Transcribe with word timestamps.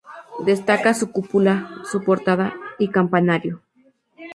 Destaca 0.43 0.95
su 0.95 1.11
cúpula, 1.11 1.69
su 1.85 2.03
portada 2.03 2.55
y 2.79 2.87
campanario. 2.89 3.61